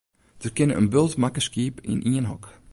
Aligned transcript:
Der 0.43 0.51
kinne 0.55 0.77
in 0.79 0.87
bult 0.93 1.15
makke 1.23 1.41
skiep 1.47 1.75
yn 1.91 1.99
ien 2.11 2.29
hok. 2.31 2.45